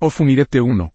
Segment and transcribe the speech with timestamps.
[0.00, 0.94] Ofunirete 1.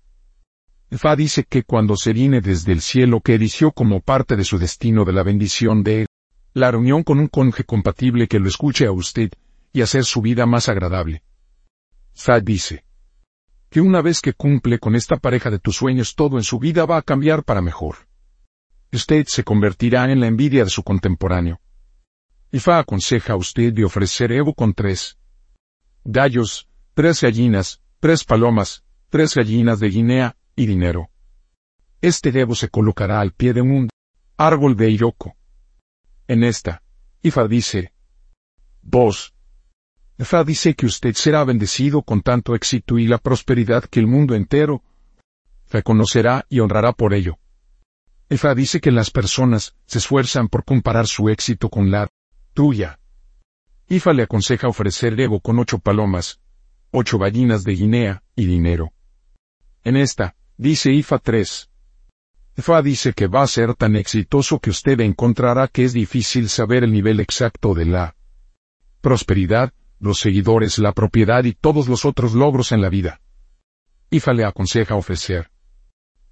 [0.91, 4.57] Fa dice que cuando se viene desde el cielo que eligió como parte de su
[4.57, 6.07] destino de la bendición de
[6.53, 9.29] la reunión con un conje compatible que lo escuche a usted
[9.73, 11.21] y hacer su vida más agradable.
[12.13, 12.85] Fa dice
[13.69, 16.85] que una vez que cumple con esta pareja de tus sueños todo en su vida
[16.85, 18.07] va a cambiar para mejor.
[18.93, 21.59] Usted se convertirá en la envidia de su contemporáneo.
[22.53, 25.17] Ifa aconseja a usted de ofrecer Evo con tres
[26.05, 28.82] gallos, tres gallinas, tres palomas,
[29.13, 31.11] tres gallinas de Guinea, y dinero.
[32.01, 33.87] Este Evo se colocará al pie de un
[34.37, 35.35] árbol de Iroko.
[36.27, 36.81] En esta,
[37.21, 37.93] Ifa dice,
[38.81, 39.35] vos,
[40.17, 44.33] Ifa dice que usted será bendecido con tanto éxito y la prosperidad que el mundo
[44.33, 44.81] entero
[45.69, 47.37] reconocerá y honrará por ello.
[48.31, 52.07] Ifa dice que las personas se esfuerzan por comparar su éxito con la
[52.55, 52.99] tuya.
[53.89, 56.39] Ifa le aconseja ofrecer Evo con ocho palomas,
[56.89, 58.91] ocho gallinas de Guinea, y dinero.
[59.83, 61.69] En esta, dice IFA 3.
[62.57, 66.83] IFA dice que va a ser tan exitoso que usted encontrará que es difícil saber
[66.83, 68.15] el nivel exacto de la
[69.01, 73.19] prosperidad, los seguidores, la propiedad y todos los otros logros en la vida.
[74.09, 75.49] IFA le aconseja ofrecer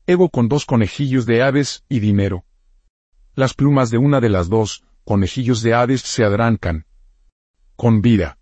[0.08, 2.46] Evo con dos conejillos de aves y dinero.
[3.36, 6.86] Las plumas de una de las dos, conejillos de aves se adrancan.
[7.76, 8.38] Con vida.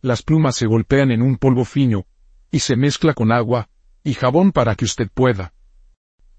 [0.00, 2.06] Las plumas se golpean en un polvo fino,
[2.50, 3.68] y se mezcla con agua,
[4.04, 5.54] y jabón para que usted pueda.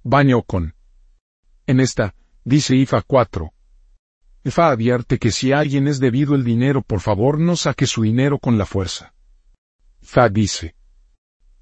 [0.04, 0.76] Baño con.
[1.66, 2.14] En esta,
[2.44, 3.52] dice IFA 4.
[4.44, 8.38] IFA advierte que si alguien es debido el dinero por favor no saque su dinero
[8.38, 9.16] con la fuerza.
[10.04, 10.76] IFA dice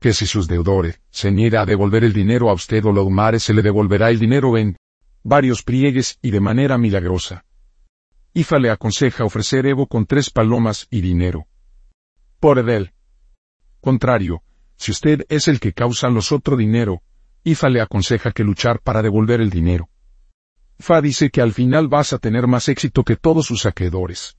[0.02, 3.40] que si sus deudores se niega a devolver el dinero a usted o lo humare
[3.40, 4.76] se le devolverá el dinero en
[5.24, 7.46] varios pliegues y de manera milagrosa.
[8.34, 11.48] IFA le aconseja ofrecer Evo con tres palomas y dinero.
[12.42, 12.92] Por el
[13.80, 14.44] contrario,
[14.84, 17.04] si usted es el que causa los otro dinero,
[17.46, 19.88] IFA le aconseja que luchar para devolver el dinero.
[20.78, 24.36] Fa dice que al final vas a tener más éxito que todos sus acreedores.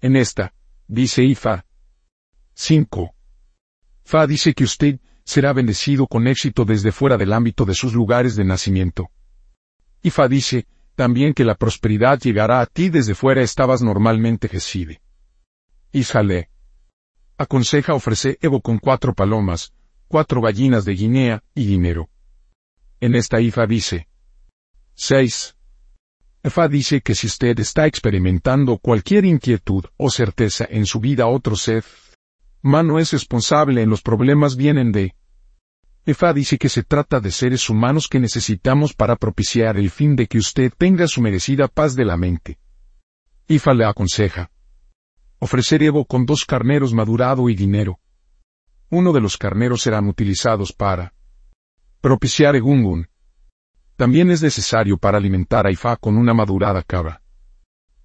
[0.00, 0.54] En esta,
[0.88, 1.66] dice IFA.
[2.54, 3.14] 5.
[4.02, 8.36] Fa dice que usted será bendecido con éxito desde fuera del ámbito de sus lugares
[8.36, 9.10] de nacimiento.
[10.00, 15.02] IFA dice, también que la prosperidad llegará a ti desde fuera estabas normalmente geside.
[15.92, 16.48] Ishale
[17.40, 19.72] aconseja ofrecer Evo con cuatro palomas,
[20.08, 22.10] cuatro gallinas de Guinea y dinero.
[23.00, 24.08] En esta IFA dice
[24.94, 25.56] 6.
[26.44, 31.56] IFA dice que si usted está experimentando cualquier inquietud o certeza en su vida otro
[31.56, 31.82] ser,
[32.60, 35.14] mano es responsable en los problemas vienen de.
[36.04, 40.26] IFA dice que se trata de seres humanos que necesitamos para propiciar el fin de
[40.26, 42.58] que usted tenga su merecida paz de la mente.
[43.48, 44.50] IFA le aconseja
[45.40, 47.98] ofrecer Evo con dos carneros madurado y dinero.
[48.90, 51.14] Uno de los carneros serán utilizados para
[52.00, 53.08] propiciar Egungun.
[53.96, 57.22] También es necesario para alimentar a Ifa con una madurada cabra.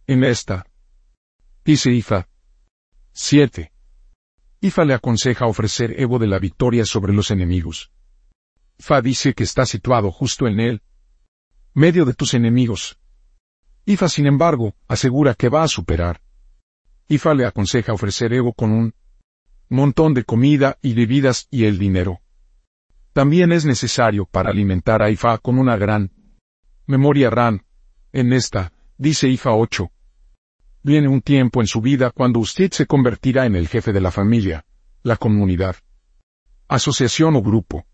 [0.07, 0.65] En esta,
[1.63, 2.27] dice Ifa.
[3.11, 3.71] 7.
[4.61, 7.91] Ifa le aconseja ofrecer Evo de la victoria sobre los enemigos.
[8.77, 10.81] Ifa dice que está situado justo en él,
[11.73, 12.97] medio de tus enemigos.
[13.85, 16.21] Ifa, sin embargo, asegura que va a superar
[17.07, 18.95] Ifa le aconseja ofrecer Evo con un
[19.69, 22.21] montón de comida y bebidas y el dinero.
[23.13, 26.11] También es necesario para alimentar a Ifa con una gran
[26.87, 27.61] memoria RAM.
[28.11, 29.91] En esta, dice Ifa 8.
[30.81, 34.11] Viene un tiempo en su vida cuando usted se convertirá en el jefe de la
[34.11, 34.65] familia,
[35.03, 35.75] la comunidad,
[36.67, 37.85] asociación o grupo.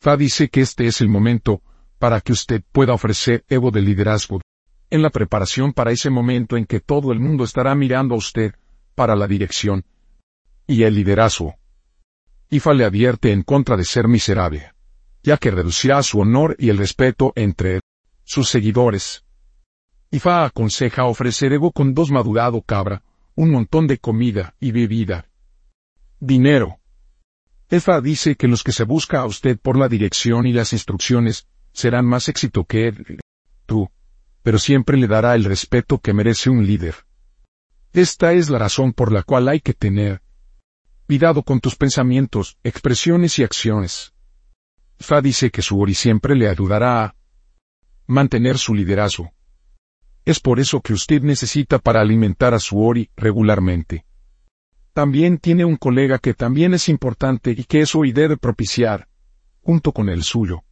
[0.00, 1.62] Fa dice que este es el momento
[1.98, 4.40] para que usted pueda ofrecer Evo de liderazgo
[4.90, 8.54] en la preparación para ese momento en que todo el mundo estará mirando a usted,
[8.94, 9.84] para la dirección
[10.66, 11.56] y el liderazgo.
[12.50, 14.72] Ifa le advierte en contra de ser miserable,
[15.22, 17.80] ya que reducirá su honor y el respeto entre
[18.24, 19.24] sus seguidores.
[20.10, 23.02] Ifa aconseja ofrecer ego con dos madurado cabra,
[23.34, 25.26] un montón de comida y bebida.
[26.18, 26.80] Dinero.
[27.70, 31.46] Ifa dice que los que se busca a usted por la dirección y las instrucciones,
[31.72, 32.92] serán más éxito que
[33.66, 33.88] tú
[34.42, 36.94] pero siempre le dará el respeto que merece un líder.
[37.92, 40.22] Esta es la razón por la cual hay que tener
[41.06, 44.12] cuidado con tus pensamientos, expresiones y acciones.
[44.98, 47.14] Fa dice que su Ori siempre le ayudará a
[48.06, 49.32] mantener su liderazgo.
[50.26, 54.04] Es por eso que usted necesita para alimentar a su Ori regularmente.
[54.92, 59.08] También tiene un colega que también es importante y que eso y debe propiciar,
[59.62, 60.64] junto con el suyo.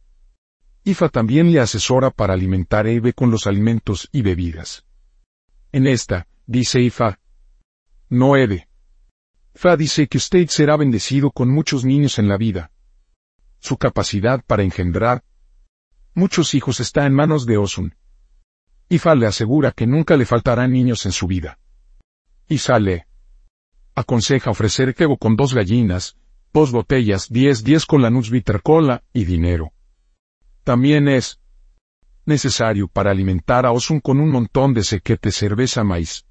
[0.87, 4.85] IFA también le asesora para alimentar a Eve con los alimentos y bebidas.
[5.73, 7.19] En esta, dice IFA,
[8.07, 8.69] no Eve.
[9.53, 12.71] Fa dice que usted será bendecido con muchos niños en la vida.
[13.59, 15.25] Su capacidad para engendrar
[16.13, 17.93] muchos hijos está en manos de Osun.
[18.87, 21.59] Ifa le asegura que nunca le faltarán niños en su vida.
[22.47, 23.07] Isa le
[23.93, 26.15] aconseja ofrecer kebo con dos gallinas,
[26.53, 29.73] dos botellas, diez diez con la bitter cola y dinero.
[30.67, 31.39] También es
[32.25, 36.25] necesario para alimentar a Osun con un montón de sequete cerveza maíz.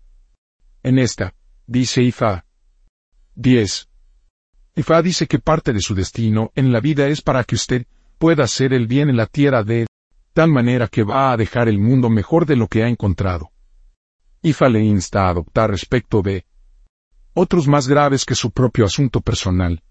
[0.83, 1.35] En esta,
[1.67, 2.45] dice Ifa.
[3.35, 3.89] 10.
[4.75, 7.87] Ifa dice que parte de su destino en la vida es para que usted
[8.19, 9.87] pueda hacer el bien en la tierra de
[10.35, 13.53] tal manera que va a dejar el mundo mejor de lo que ha encontrado.
[14.43, 16.45] Ifa le insta a adoptar respecto de
[17.33, 19.83] otros más graves que su propio asunto personal.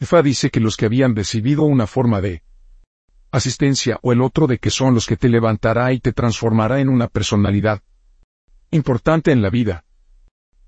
[0.00, 2.42] Ifa dice que los que habían recibido una forma de
[3.32, 6.88] asistencia o el otro de que son los que te levantará y te transformará en
[6.88, 7.82] una personalidad
[8.70, 9.84] importante en la vida.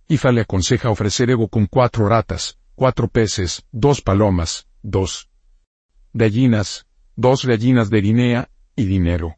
[0.08, 5.30] Ifa le aconseja ofrecer ego con cuatro ratas, cuatro peces, dos palomas, dos
[6.12, 9.36] gallinas, dos gallinas de Guinea, y dinero.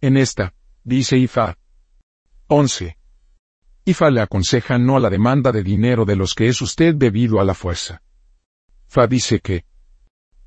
[0.00, 1.56] En esta, dice Ifa.
[2.48, 2.98] 11.
[3.86, 7.40] Ifa le aconseja no a la demanda de dinero de los que es usted debido
[7.40, 8.02] a la fuerza.
[8.86, 9.64] Fa dice que,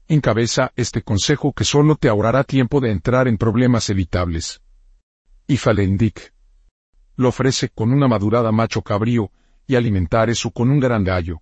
[0.08, 4.62] encabeza este consejo que solo te ahorrará tiempo de entrar en problemas evitables.
[5.48, 5.58] Y
[7.16, 9.32] lo ofrece con una madurada macho cabrío,
[9.66, 11.42] y alimentar eso con un gran gallo.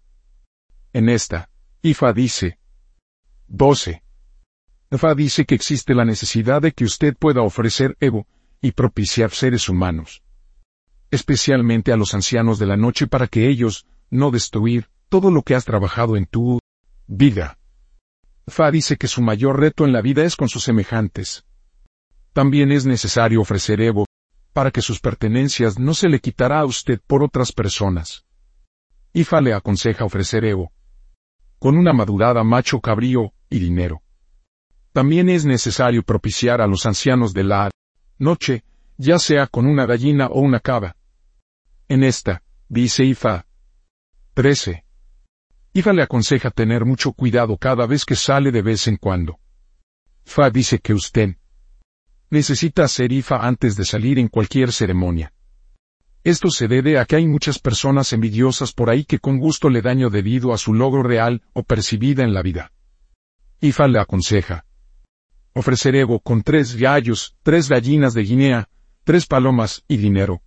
[0.94, 1.50] En esta,
[1.82, 2.58] Ifa dice.
[3.48, 4.02] 12.
[4.92, 8.26] Fa dice que existe la necesidad de que usted pueda ofrecer Evo,
[8.62, 10.24] y propiciar seres humanos.
[11.12, 15.54] Especialmente a los ancianos de la noche para que ellos, no destruir, todo lo que
[15.54, 16.60] has trabajado en tu
[17.08, 17.60] vida.
[18.48, 21.46] Fa dice que su mayor reto en la vida es con sus semejantes.
[22.34, 24.06] También es necesario ofrecer Evo,
[24.54, 28.26] para que sus pertenencias no se le quitará a usted por otras personas.
[29.14, 30.72] Ifa le aconseja ofrecer Evo.
[31.60, 34.02] Con una madurada macho cabrío, y dinero.
[34.94, 37.72] También es necesario propiciar a los ancianos de la
[38.18, 38.64] noche,
[38.98, 40.96] ya sea con una gallina o una cava.
[41.88, 43.46] En esta, dice Ifa.
[44.36, 44.85] 13.
[45.78, 49.40] Ifa le aconseja tener mucho cuidado cada vez que sale de vez en cuando.
[50.24, 51.36] Fa dice que usted
[52.30, 55.34] necesita hacer Ifa antes de salir en cualquier ceremonia.
[56.24, 59.82] Esto se debe a que hay muchas personas envidiosas por ahí que con gusto le
[59.82, 62.72] daño debido a su logro real o percibida en la vida.
[63.60, 64.66] Ifa le aconseja.
[65.52, 68.70] Ofrecer Evo con tres gallos, tres gallinas de Guinea,
[69.04, 70.42] tres palomas y dinero.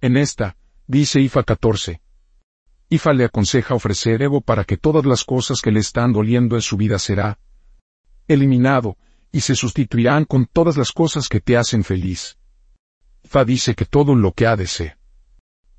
[0.00, 0.56] En esta,
[0.88, 2.02] dice Ifa 14,
[2.92, 6.60] Ifa le aconseja ofrecer Evo para que todas las cosas que le están doliendo en
[6.60, 7.38] su vida será
[8.28, 8.98] eliminado,
[9.32, 12.36] y se sustituirán con todas las cosas que te hacen feliz.
[13.24, 14.98] Ifa dice que todo lo que ha de ser.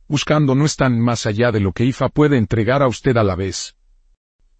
[0.07, 3.35] Buscando no están más allá de lo que Ifa puede entregar a usted a la
[3.35, 3.75] vez.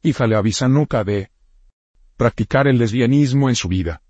[0.03, 1.31] Ifa le avisa nunca de
[2.17, 4.03] practicar el lesbianismo en su vida.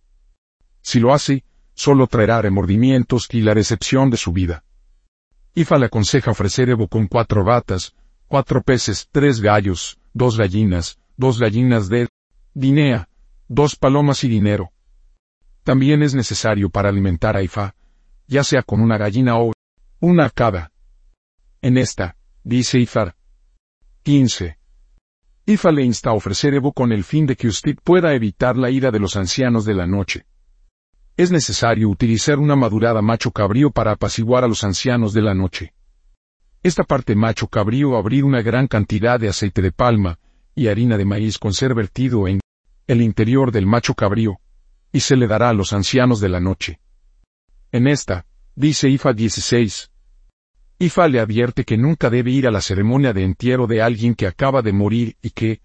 [0.81, 4.65] Si lo hace, solo traerá remordimientos y la decepción de su vida.
[5.55, 7.95] Ifa le aconseja ofrecer Evo con cuatro batas,
[8.33, 12.09] cuatro peces, tres gallos, dos gallinas, dos gallinas de
[12.55, 13.07] Guinea,
[13.47, 14.71] dos palomas y dinero.
[15.61, 17.75] También es necesario para alimentar a Ifa,
[18.25, 19.53] ya sea con una gallina o
[19.99, 20.71] una cada.
[21.61, 23.15] En esta, dice Ifar.
[24.01, 24.57] 15.
[25.45, 28.71] Ifa le insta a ofrecer Evo con el fin de que usted pueda evitar la
[28.71, 30.25] ira de los ancianos de la noche.
[31.17, 35.75] Es necesario utilizar una madurada macho cabrío para apaciguar a los ancianos de la noche.
[36.63, 40.17] Esta parte macho cabrío abrir una gran cantidad de aceite de palma
[40.55, 42.39] y harina de maíz con ser vertido en
[42.87, 44.39] el interior del macho cabrío,
[44.93, 46.79] y se le dará a los ancianos de la noche.
[47.73, 49.91] En esta, dice Ifa 16.
[50.79, 54.27] Ifa le advierte que nunca debe ir a la ceremonia de entierro de alguien que
[54.27, 55.59] acaba de morir y que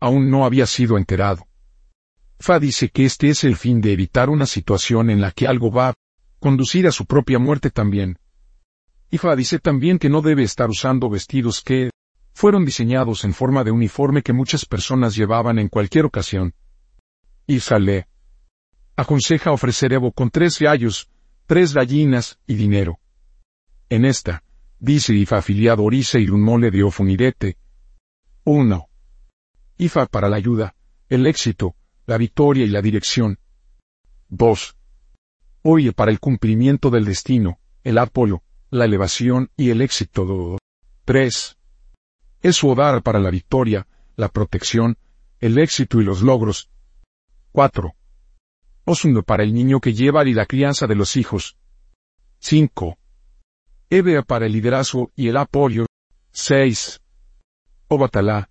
[0.00, 1.46] aún no había sido enterado.
[2.38, 5.70] Fa dice que este es el fin de evitar una situación en la que algo
[5.70, 5.94] va a
[6.38, 8.18] conducir a su propia muerte también.
[9.10, 11.90] Ifa dice también que no debe estar usando vestidos que
[12.32, 16.54] fueron diseñados en forma de uniforme que muchas personas llevaban en cualquier ocasión.
[17.46, 18.08] Ifa le
[18.96, 21.08] aconseja ofrecer Evo con tres gallos,
[21.46, 22.98] tres gallinas y dinero.
[23.88, 24.42] En esta,
[24.80, 27.56] dice Ifa afiliado Orisa y un mole de Ofunirete.
[28.44, 28.88] 1.
[29.78, 30.74] Ifa para la ayuda,
[31.08, 33.38] el éxito, la victoria y la dirección.
[34.28, 34.76] 2.
[35.62, 40.58] Oye para el cumplimiento del destino, el apolo, la elevación y el éxito.
[41.04, 41.56] 3.
[42.42, 44.98] Es su hogar para la victoria, la protección,
[45.40, 46.70] el éxito y los logros.
[47.52, 47.94] 4.
[48.84, 51.56] Osundo para el niño que lleva y la crianza de los hijos.
[52.40, 52.98] 5.
[53.90, 55.86] Ebea para el liderazgo y el apoyo.
[56.32, 57.00] 6.
[57.88, 58.50] O batalá.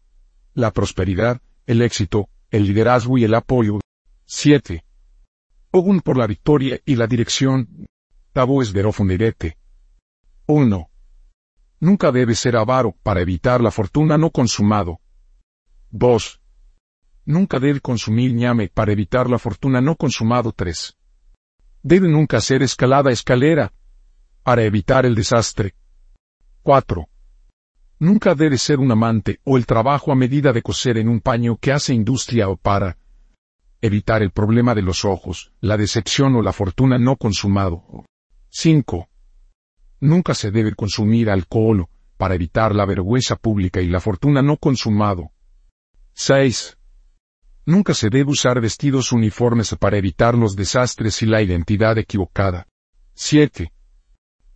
[0.54, 3.80] La prosperidad, el éxito, el liderazgo y el apoyo.
[4.26, 4.84] 7.
[5.72, 7.88] Ogun por la victoria y la dirección.
[8.32, 9.58] Tabo es verofundirete.
[10.48, 10.90] 1.
[11.80, 15.00] Nunca debe ser avaro para evitar la fortuna no consumado.
[15.90, 16.40] 2.
[17.26, 20.96] Nunca debe consumir ñame para evitar la fortuna no consumado 3.
[21.82, 23.74] Debe nunca ser escalada escalera
[24.44, 25.74] para evitar el desastre.
[26.62, 27.08] 4.
[27.98, 31.58] Nunca debe ser un amante o el trabajo a medida de coser en un paño
[31.58, 33.00] que hace industria o para
[33.82, 38.06] evitar el problema de los ojos, la decepción o la fortuna no consumado.
[38.50, 39.10] 5.
[40.00, 41.88] Nunca se debe consumir alcohol
[42.18, 45.32] para evitar la vergüenza pública y la fortuna no consumado.
[46.14, 46.78] 6.
[47.66, 52.68] Nunca se debe usar vestidos uniformes para evitar los desastres y la identidad equivocada.
[53.16, 53.72] 7.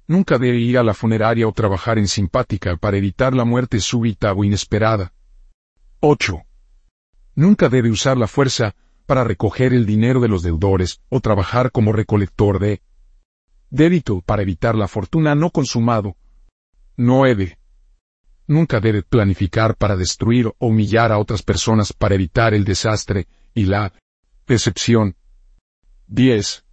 [0.08, 4.34] Nunca debe ir a la funeraria o trabajar en simpática para evitar la muerte súbita
[4.34, 5.14] o inesperada.
[6.00, 6.42] 8.
[7.36, 11.94] Nunca debe usar la fuerza para recoger el dinero de los deudores o trabajar como
[11.94, 12.82] recolector de
[13.70, 16.16] débito para evitar la fortuna no consumado.
[16.98, 17.58] 9.
[18.48, 23.66] Nunca debe planificar para destruir o humillar a otras personas para evitar el desastre y
[23.66, 23.94] la
[24.48, 25.16] decepción.
[26.08, 26.66] 10.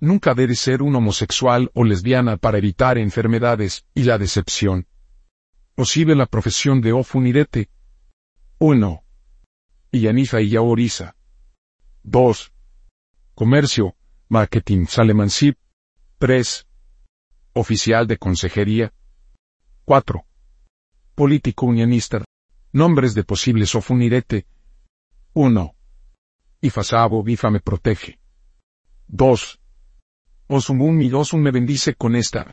[0.00, 4.86] Nunca debe ser un homosexual o lesbiana para evitar enfermedades y la decepción.
[5.74, 7.70] Posible la profesión de Ofunirete.
[8.58, 9.02] 1.
[9.92, 11.14] Yanifa y Yaoriza.
[12.02, 12.52] 2.
[13.34, 13.94] Comercio,
[14.28, 15.56] marketing, salemansip.
[16.20, 16.66] 3.
[17.52, 18.92] Oficial de consejería.
[19.84, 20.24] 4.
[21.14, 22.24] Político unionista.
[22.72, 24.44] Nombres de posibles ofunirete.
[25.34, 25.74] 1.
[26.60, 28.18] Ifasabo Bifa me protege.
[29.06, 29.60] 2.
[30.48, 32.52] Osumun mi Osun me bendice con esta